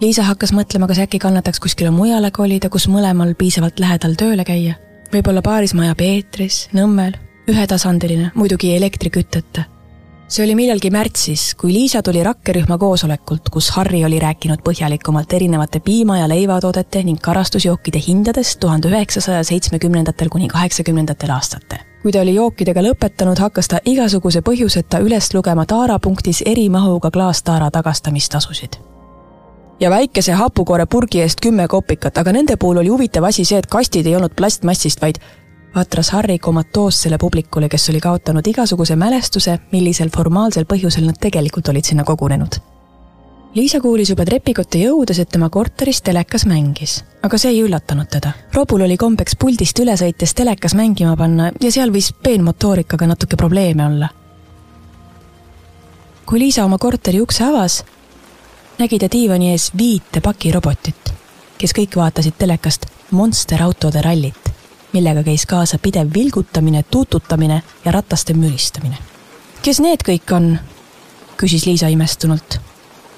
Liisa 0.00 0.24
hakkas 0.26 0.50
mõtlema, 0.52 0.88
kas 0.90 0.98
äkki 1.04 1.20
kannataks 1.22 1.60
kuskile 1.62 1.90
mujale 1.94 2.30
kolida, 2.34 2.68
kus 2.70 2.88
mõlemal 2.90 3.34
piisavalt 3.38 3.78
lähedal 3.78 4.16
tööle 4.18 4.44
käia. 4.44 4.74
võib-olla 5.12 5.42
paarismaja 5.42 5.94
Peetris, 5.94 6.68
Nõmmel, 6.74 7.14
ühetasandiline, 7.48 8.32
muidugi 8.34 8.74
elektrikütteta 8.76 9.64
see 10.28 10.44
oli 10.44 10.54
millalgi 10.54 10.90
märtsis, 10.90 11.54
kui 11.54 11.72
Liisa 11.72 12.02
tuli 12.02 12.22
rakkerühma 12.24 12.78
koosolekult, 12.78 13.50
kus 13.52 13.70
Harri 13.76 14.04
oli 14.04 14.18
rääkinud 14.18 14.64
põhjalikumalt 14.66 15.32
erinevate 15.32 15.80
piima- 15.80 16.18
ja 16.18 16.28
leivatoodete 16.28 17.02
ning 17.02 17.20
karastusjookide 17.20 18.00
hindadest 18.08 18.60
tuhande 18.60 18.88
üheksasaja 18.88 19.44
seitsmekümnendatel 19.44 20.28
kuni 20.28 20.48
kaheksakümnendatel 20.48 21.30
aastatel. 21.30 21.78
kui 22.02 22.12
ta 22.12 22.20
oli 22.20 22.34
jookidega 22.34 22.82
lõpetanud, 22.82 23.38
hakkas 23.38 23.68
ta 23.68 23.78
igasuguse 23.84 24.40
põhjuseta 24.40 24.98
üles 25.00 25.34
lugema 25.34 25.66
taarapunktis 25.66 26.42
erimahuga 26.46 27.10
klaastaara 27.10 27.70
tagastamistasusid 27.70 28.76
ja 29.80 29.90
väikese 29.90 30.32
hapukoore 30.32 30.86
purgi 30.86 31.20
eest 31.20 31.40
kümme 31.40 31.68
kopikat, 31.68 32.18
aga 32.18 32.32
nende 32.32 32.56
puhul 32.56 32.82
oli 32.82 32.92
huvitav 32.92 33.24
asi 33.24 33.44
see, 33.44 33.58
et 33.58 33.66
kastid 33.70 34.06
ei 34.06 34.16
olnud 34.16 34.34
plastmassist, 34.36 35.02
vaid 35.02 35.18
vaatras 35.74 36.10
Harry 36.14 36.38
komatoossele 36.38 37.18
publikule, 37.18 37.68
kes 37.68 37.90
oli 37.90 38.00
kaotanud 38.00 38.46
igasuguse 38.46 38.96
mälestuse, 38.96 39.58
millisel 39.72 40.12
formaalsel 40.14 40.68
põhjusel 40.70 41.08
nad 41.08 41.18
tegelikult 41.20 41.68
olid 41.68 41.84
sinna 41.84 42.04
kogunenud. 42.04 42.60
Liisa 43.54 43.78
kuulis 43.80 44.10
juba 44.10 44.24
trepikotte 44.26 44.80
jõudes, 44.82 45.18
et 45.22 45.28
tema 45.30 45.46
korteris 45.50 46.00
telekas 46.02 46.42
mängis, 46.50 46.96
aga 47.22 47.38
see 47.38 47.52
ei 47.54 47.60
üllatanud 47.62 48.08
teda. 48.10 48.32
Robul 48.54 48.82
oli 48.82 48.96
kombeks 48.98 49.36
puldist 49.38 49.78
üle 49.78 49.94
sõites 49.98 50.34
telekas 50.34 50.74
mängima 50.74 51.14
panna 51.16 51.52
ja 51.62 51.70
seal 51.70 51.94
võis 51.94 52.10
peenmotoorikaga 52.22 53.06
natuke 53.06 53.38
probleeme 53.38 53.86
olla. 53.86 54.08
kui 56.26 56.40
Liisa 56.40 56.64
oma 56.64 56.78
korteri 56.78 57.20
ukse 57.20 57.44
avas, 57.44 57.84
nägi 58.78 58.98
ta 58.98 59.08
diivani 59.12 59.50
ees 59.50 59.70
viite 59.78 60.20
pakirobotit, 60.20 61.12
kes 61.58 61.72
kõik 61.72 61.96
vaatasid 61.96 62.34
telekast 62.38 62.86
monsterautode 63.10 64.02
rallit 64.02 64.54
millega 64.94 65.24
käis 65.26 65.46
kaasa 65.46 65.78
pidev 65.82 66.12
vilgutamine, 66.14 66.84
tuututamine 66.90 67.62
ja 67.84 67.92
rataste 67.92 68.34
müristamine. 68.34 68.96
kes 69.62 69.80
need 69.80 70.04
kõik 70.06 70.34
on? 70.36 70.58
küsis 71.36 71.66
Liisa 71.66 71.88
imestunult. 71.88 72.60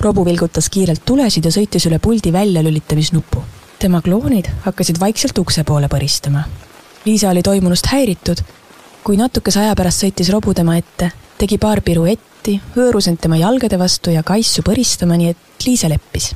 robu 0.00 0.25
vilgutas 0.25 0.70
kiirelt 0.70 1.04
tulesid 1.04 1.44
ja 1.44 1.50
sõitis 1.50 1.86
üle 1.88 1.98
puldi 1.98 2.32
väljalülitamisnupu. 2.32 3.44
tema 3.78 4.00
kloonid 4.00 4.48
hakkasid 4.64 5.00
vaikselt 5.00 5.38
ukse 5.38 5.64
poole 5.64 5.88
põristama. 5.88 6.44
Liisa 7.04 7.30
oli 7.30 7.42
toimunust 7.42 7.86
häiritud. 7.86 8.40
kui 9.04 9.16
natukese 9.16 9.60
aja 9.60 9.75
pärast 9.75 10.04
sõitis 10.04 10.32
robu 10.32 10.54
tema 10.54 10.76
ette, 10.76 11.12
tegi 11.38 11.58
paar 11.58 11.80
piruetti, 11.80 12.36
hõõrus 12.76 13.10
end 13.10 13.20
tema 13.20 13.36
jalgade 13.40 13.78
vastu 13.78 14.14
ja 14.14 14.22
kaissu 14.22 14.62
põristama, 14.66 15.18
nii 15.18 15.34
et 15.34 15.66
Liisa 15.66 15.88
leppis 15.88 16.32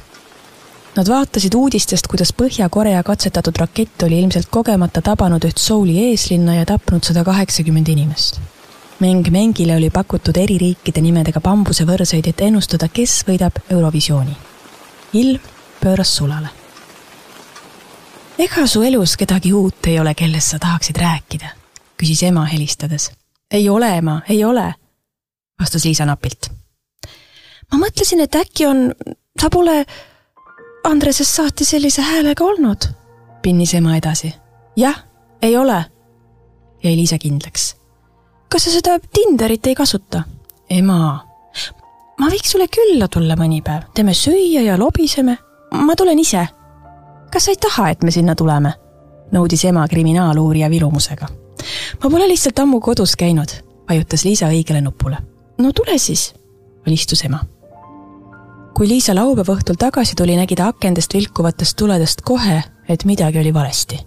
Nad 0.96 1.06
vaatasid 1.06 1.54
uudistest, 1.54 2.06
kuidas 2.10 2.32
Põhja-Korea 2.34 3.02
katsetatud 3.06 3.56
rakett 3.62 4.02
oli 4.02 4.18
ilmselt 4.20 4.48
kogemata 4.50 4.98
tabanud 5.00 5.44
üht 5.46 5.60
Souli 5.62 5.94
eeslinna 6.08 6.56
ja 6.56 6.64
tapnud 6.66 7.06
sada 7.06 7.22
kaheksakümmend 7.24 7.88
inimest. 7.88 8.40
mäng 9.00 9.30
mängile 9.30 9.76
oli 9.76 9.90
pakutud 9.90 10.36
eri 10.36 10.58
riikide 10.58 11.00
nimedega 11.00 11.40
bambusevõrseid, 11.40 12.26
et 12.26 12.40
ennustada, 12.40 12.88
kes 12.88 13.24
võidab 13.28 13.62
Eurovisiooni. 13.70 14.36
ilm 15.12 15.40
pööras 15.80 16.16
sulale. 16.16 16.48
ega 18.38 18.66
su 18.66 18.82
elus 18.82 19.16
kedagi 19.16 19.52
uut 19.52 19.86
ei 19.86 20.00
ole, 20.00 20.14
kellest 20.14 20.50
sa 20.50 20.58
tahaksid 20.58 20.96
rääkida? 20.96 21.48
küsis 22.02 22.22
ema 22.22 22.44
helistades. 22.44 23.10
ei 23.50 23.68
ole, 23.68 23.96
ema, 23.96 24.20
ei 24.28 24.44
ole, 24.44 24.74
vastas 25.60 25.84
Liisa 25.84 26.06
napilt. 26.06 26.50
ma 27.72 27.78
mõtlesin, 27.78 28.20
et 28.20 28.34
äkki 28.34 28.66
on, 28.66 28.90
sa 29.40 29.50
pole 29.50 29.84
Andresest 30.84 31.36
saati 31.36 31.64
sellise 31.64 32.02
häälega 32.02 32.44
olnud, 32.44 32.88
pinnis 33.42 33.74
ema 33.74 33.96
edasi. 33.96 34.34
jah, 34.76 35.04
ei 35.42 35.56
ole, 35.56 35.84
jäi 36.82 36.96
Liisa 36.96 37.18
kindlaks. 37.18 37.76
kas 38.48 38.64
sa 38.64 38.70
seda 38.70 38.98
Tinderit 39.12 39.66
ei 39.66 39.74
kasuta? 39.74 40.22
ema, 40.70 41.26
ma 42.18 42.28
võiks 42.28 42.52
sulle 42.52 42.68
külla 42.68 43.08
tulla 43.08 43.36
mõni 43.36 43.62
päev, 43.62 43.90
teeme 43.94 44.14
süüa 44.14 44.62
ja 44.62 44.78
lobiseme. 44.78 45.38
ma 45.72 45.96
tulen 45.96 46.18
ise. 46.18 46.46
kas 47.32 47.44
sa 47.44 47.50
ei 47.50 47.60
taha, 47.60 47.90
et 47.90 48.02
me 48.02 48.10
sinna 48.10 48.34
tuleme? 48.34 48.72
nõudis 49.32 49.64
ema 49.68 49.86
kriminaaluurija 49.88 50.70
vilumusega. 50.70 51.28
ma 52.02 52.10
pole 52.10 52.28
lihtsalt 52.28 52.58
ammu 52.58 52.80
kodus 52.80 53.16
käinud, 53.16 53.52
vajutas 53.88 54.24
Liisa 54.24 54.48
õigele 54.48 54.80
nupule. 54.80 55.18
No 55.60 55.72
tule 55.72 55.98
siis, 55.98 56.34
alistus 56.86 57.24
ema 57.24 57.44
kui 58.80 58.88
Liisa 58.88 59.12
laupäeva 59.12 59.52
õhtul 59.52 59.76
tagasi 59.76 60.14
tuli, 60.16 60.32
nägi 60.38 60.56
ta 60.56 60.70
akendest 60.72 61.12
vilkuvatest 61.12 61.76
tuledest 61.76 62.22
kohe, 62.24 62.62
et 62.88 63.04
midagi 63.04 63.38
oli 63.38 63.52
valesti. 63.54 63.98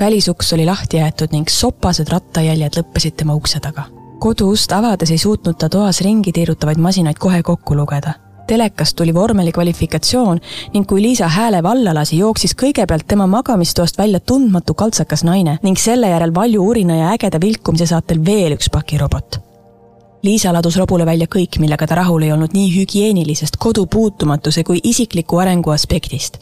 välisuks 0.00 0.52
oli 0.52 0.64
lahti 0.64 0.96
jäetud 0.96 1.36
ning 1.36 1.48
sopased 1.52 2.08
rattajäljed 2.08 2.78
lõppesid 2.78 3.12
tema 3.20 3.34
ukse 3.34 3.60
taga. 3.60 3.84
koduust 4.18 4.72
avades 4.72 5.10
ei 5.10 5.18
suutnud 5.18 5.60
ta 5.60 5.68
toas 5.68 6.00
ringi 6.00 6.32
tiirutavaid 6.32 6.78
masinaid 6.78 7.20
kohe 7.20 7.42
kokku 7.42 7.76
lugeda. 7.76 8.14
telekast 8.46 8.96
tuli 8.96 9.14
vormeli 9.14 9.52
kvalifikatsioon 9.52 10.40
ning 10.72 10.88
kui 10.88 11.02
Liisa 11.02 11.28
hääle 11.28 11.62
valla 11.62 11.94
lasi, 11.94 12.18
jooksis 12.18 12.54
kõigepealt 12.54 13.04
tema 13.08 13.26
magamistoast 13.26 13.98
välja 13.98 14.20
tundmatu 14.20 14.74
kaltsakas 14.74 15.24
naine 15.24 15.58
ning 15.62 15.76
selle 15.78 16.08
järel 16.08 16.34
valju 16.34 16.66
urina 16.66 16.96
ja 16.96 17.12
ägeda 17.12 17.40
vilkumise 17.40 17.86
saatel 17.86 18.24
veel 18.24 18.56
üks 18.56 18.70
pakirobot 18.70 19.43
Liisa 20.24 20.52
ladus 20.52 20.76
robule 20.80 21.04
välja 21.06 21.26
kõik, 21.28 21.58
millega 21.60 21.86
ta 21.86 21.98
rahul 21.98 22.22
ei 22.24 22.32
olnud 22.32 22.54
nii 22.56 22.70
hügieenilisest 22.72 23.58
kodu 23.60 23.84
puutumatuse 23.86 24.62
kui 24.64 24.80
isikliku 24.82 25.36
arengu 25.38 25.70
aspektist. 25.70 26.38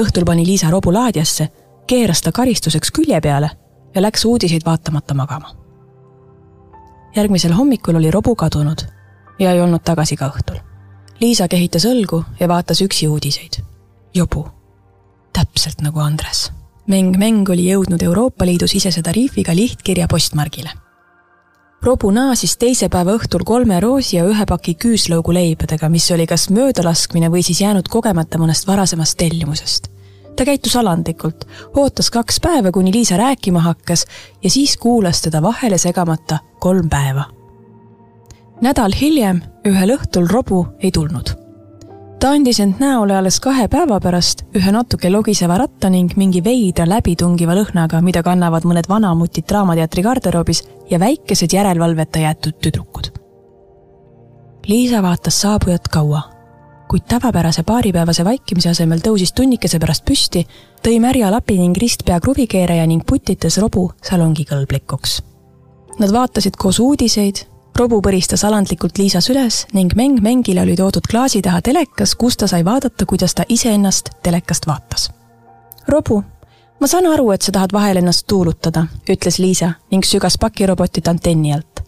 õhtul 0.00 0.24
pani 0.26 0.46
Liisa 0.46 0.70
robu 0.70 0.92
laadjasse, 0.92 1.48
keeras 1.86 2.20
ta 2.22 2.32
karistuseks 2.32 2.90
külje 2.90 3.20
peale 3.20 3.50
ja 3.94 4.02
läks 4.02 4.24
uudiseid 4.24 4.62
vaatamata 4.66 5.14
magama. 5.14 5.54
järgmisel 7.16 7.52
hommikul 7.52 7.94
oli 7.94 8.10
robu 8.10 8.34
kadunud 8.34 8.82
ja 9.38 9.52
ei 9.52 9.60
olnud 9.60 9.80
tagasi 9.84 10.16
ka 10.16 10.28
õhtul. 10.28 10.58
Liisa 11.20 11.48
kehitas 11.48 11.84
õlgu 11.84 12.24
ja 12.40 12.48
vaatas 12.48 12.82
üksi 12.82 13.08
uudiseid. 13.08 13.62
jobu, 14.14 14.48
täpselt 15.32 15.80
nagu 15.80 16.00
Andres. 16.00 16.52
mäng-mäng 16.88 17.50
oli 17.50 17.70
jõudnud 17.70 18.02
Euroopa 18.02 18.46
Liidu 18.46 18.66
sisese 18.66 19.02
tariifiga 19.02 19.54
lihtkirja 19.54 20.08
postmargile. 20.08 20.70
Robu 21.82 22.10
naasis 22.10 22.56
teise 22.56 22.88
päeva 22.88 23.14
õhtul 23.18 23.44
kolme 23.46 23.78
roosi 23.80 24.16
ja 24.16 24.24
ühe 24.26 24.46
paki 24.48 24.74
küüslauguleibadega, 24.80 25.88
mis 25.92 26.08
oli 26.10 26.26
kas 26.26 26.48
möödalaskmine 26.50 27.30
või 27.30 27.44
siis 27.46 27.60
jäänud 27.60 27.88
kogemata 27.92 28.40
mõnest 28.42 28.66
varasemast 28.66 29.18
tellimusest. 29.18 29.88
ta 30.36 30.44
käitus 30.44 30.76
alandlikult, 30.76 31.46
ootas 31.76 32.10
kaks 32.10 32.40
päeva, 32.40 32.72
kuni 32.72 32.92
Liisa 32.92 33.16
rääkima 33.16 33.60
hakkas 33.60 34.06
ja 34.42 34.50
siis 34.50 34.76
kuulas 34.76 35.22
teda 35.22 35.42
vahele 35.42 35.78
segamata 35.78 36.38
kolm 36.58 36.88
päeva. 36.88 37.24
nädal 38.60 38.92
hiljem, 39.00 39.42
ühel 39.68 39.98
õhtul 39.98 40.28
Robu 40.28 40.66
ei 40.80 40.90
tulnud 40.90 41.45
ta 42.20 42.30
andis 42.32 42.60
end 42.60 42.80
näole 42.80 43.16
alles 43.16 43.38
kahe 43.44 43.66
päeva 43.68 43.98
pärast 44.00 44.44
ühe 44.56 44.72
natuke 44.72 45.10
logiseva 45.12 45.58
ratta 45.60 45.90
ning 45.92 46.14
mingi 46.16 46.42
veidra 46.44 46.86
läbitungiva 46.88 47.56
lõhnaga, 47.58 48.00
mida 48.02 48.22
kannavad 48.26 48.64
mõned 48.68 48.88
vanamutid 48.88 49.46
Draamateatri 49.48 50.04
garderoobis 50.06 50.62
ja 50.90 51.00
väikesed 51.02 51.52
järelevalveta 51.52 52.24
jäetud 52.24 52.56
tüdrukud. 52.62 53.10
Liisa 54.66 55.02
vaatas 55.02 55.40
saabujat 55.44 55.88
kaua, 55.92 56.22
kuid 56.90 57.04
tavapärase 57.08 57.62
paaripäevase 57.62 58.24
vaikimise 58.24 58.72
asemel 58.72 59.02
tõusis 59.04 59.34
tunnikese 59.36 59.78
pärast 59.82 60.04
püsti, 60.08 60.46
tõi 60.82 60.98
märja 61.02 61.30
lapi 61.30 61.58
ning 61.60 61.76
ristpea 61.78 62.18
kruvikeeraja 62.20 62.86
ning 62.86 63.04
putitas 63.06 63.60
robu 63.62 63.90
salongikõlblikuks. 64.08 65.20
Nad 66.00 66.12
vaatasid 66.12 66.58
koos 66.58 66.80
uudiseid 66.82 67.44
robu 67.76 67.98
põristas 68.00 68.44
alandlikult 68.46 68.96
Liisas 68.98 69.28
üles 69.32 69.64
ning 69.76 69.92
mäng 69.96 70.20
mängile 70.24 70.62
oli 70.64 70.76
toodud 70.78 71.04
klaasi 71.10 71.42
taha 71.44 71.60
telekas, 71.62 72.14
kus 72.16 72.36
ta 72.36 72.48
sai 72.48 72.64
vaadata, 72.64 73.04
kuidas 73.06 73.34
ta 73.34 73.44
iseennast 73.48 74.10
telekast 74.22 74.66
vaatas. 74.66 75.10
robu, 75.88 76.22
ma 76.80 76.86
saan 76.86 77.06
aru, 77.06 77.30
et 77.30 77.42
sa 77.42 77.52
tahad 77.52 77.72
vahel 77.72 77.96
ennast 77.96 78.26
tuulutada, 78.26 78.86
ütles 79.10 79.38
Liisa 79.38 79.72
ning 79.90 80.04
sügas 80.04 80.38
pakirobotit 80.40 81.08
antenni 81.08 81.52
alt. 81.54 81.82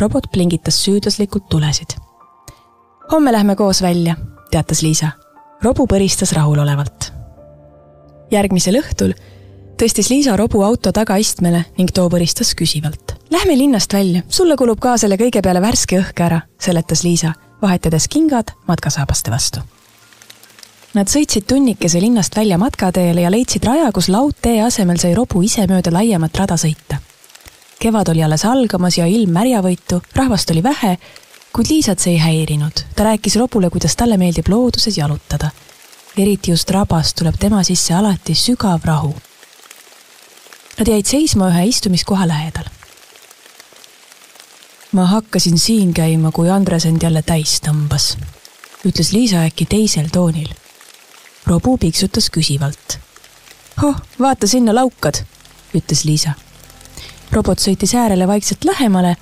robot 0.00 0.26
plingitas 0.32 0.84
süüdlaslikult 0.84 1.48
tulesid. 1.48 1.96
homme 3.12 3.32
lähme 3.32 3.56
koos 3.56 3.82
välja, 3.82 4.16
teatas 4.50 4.82
Liisa. 4.82 5.10
robu 5.62 5.86
põristas 5.86 6.32
rahulolevalt. 6.32 7.12
järgmisel 8.30 8.74
õhtul 8.82 9.14
tõstis 9.82 10.10
Liisa 10.10 10.36
robu 10.36 10.62
auto 10.62 10.92
tagaistmele 10.92 11.64
ning 11.78 11.90
too 11.94 12.08
põristas 12.08 12.54
küsivalt. 12.54 13.11
Lähme 13.32 13.58
linnast 13.58 13.92
välja, 13.92 14.22
sulle 14.28 14.56
kulub 14.56 14.80
ka 14.80 14.90
selle 15.00 15.16
kõige 15.16 15.40
peale 15.40 15.60
värske 15.64 15.96
õhk 15.96 16.18
ära, 16.20 16.42
seletas 16.60 17.00
Liisa, 17.00 17.30
vahetades 17.62 18.04
kingad 18.12 18.50
matkasaabaste 18.68 19.32
vastu. 19.32 19.62
Nad 20.92 21.08
sõitsid 21.08 21.46
tunnikese 21.48 22.02
linnast 22.04 22.36
välja 22.36 22.58
matkateele 22.60 23.24
ja 23.24 23.30
leidsid 23.32 23.64
raja, 23.64 23.86
kus 23.92 24.10
laudtee 24.12 24.58
asemel 24.60 25.00
sai 25.00 25.14
robu 25.16 25.40
ise 25.42 25.64
mööda 25.70 25.94
laiemat 25.94 26.36
rada 26.42 26.58
sõita. 26.60 27.00
kevad 27.80 28.08
oli 28.12 28.22
alles 28.22 28.44
algamas 28.44 28.98
ja 28.98 29.06
ilm 29.06 29.32
märjavõitu, 29.32 30.02
rahvast 30.14 30.50
oli 30.50 30.62
vähe, 30.62 30.98
kuid 31.52 31.70
Liisat 31.70 31.98
see 31.98 32.12
ei 32.12 32.18
häirinud. 32.18 32.84
ta 32.96 33.04
rääkis 33.04 33.36
robule, 33.36 33.70
kuidas 33.70 33.96
talle 33.96 34.16
meeldib 34.16 34.48
looduses 34.48 34.98
jalutada. 34.98 35.50
eriti 36.18 36.50
just 36.50 36.70
rabas 36.70 37.14
tuleb 37.14 37.40
tema 37.40 37.62
sisse 37.62 37.94
alati 37.94 38.34
sügav 38.34 38.84
rahu 38.84 39.14
Nad 40.78 40.88
jäid 40.88 41.06
seisma 41.06 41.48
ühe 41.48 41.66
istumiskoha 41.66 42.28
lähedal. 42.28 42.64
Ma 44.92 45.06
hakkasin 45.06 45.58
siin 45.58 45.94
käima, 45.94 46.32
kui 46.32 46.50
Andres 46.50 46.86
end 46.86 47.02
jälle 47.02 47.22
täis 47.22 47.60
tõmbas, 47.64 48.16
ütles 48.86 49.12
Liisa 49.12 49.44
äkki 49.46 49.66
teisel 49.66 50.08
toonil. 50.12 50.48
robu 51.46 51.78
piksutas 51.78 52.30
küsivalt. 52.30 52.98
oh, 53.82 53.96
vaata 54.20 54.46
sinna 54.46 54.74
laukad, 54.74 55.24
ütles 55.74 56.04
Liisa. 56.04 56.32
robot 57.32 57.58
sõitis 57.58 57.94
äärele 57.94 58.26
vaikselt 58.28 58.64
lähemale 58.64 59.16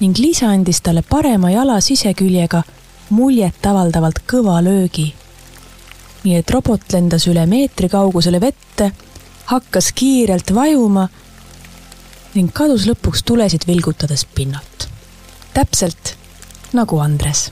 ning 0.00 0.18
Liisa 0.18 0.48
andis 0.50 0.80
talle 0.80 1.02
parema 1.02 1.50
jala 1.50 1.80
siseküljega 1.80 2.62
muljetavaldavalt 3.10 4.22
kõva 4.32 4.62
löögi. 4.64 5.14
nii 6.24 6.36
et 6.36 6.50
robot 6.50 6.92
lendas 6.92 7.26
üle 7.26 7.46
meetri 7.46 7.88
kaugusele 7.88 8.40
vette 8.40 8.92
hakkas 9.44 9.92
kiirelt 9.92 10.54
vajuma 10.54 11.08
ning 12.34 12.52
kadus 12.52 12.86
lõpuks 12.86 13.24
tulesid 13.26 13.66
vilgutades 13.66 14.24
pinnalt. 14.24 14.91
Täpselt 15.54 16.14
nagu 16.72 16.98
Andres 17.00 17.50